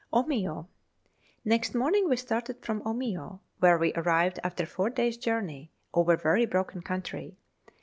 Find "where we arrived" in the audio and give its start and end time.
3.59-4.39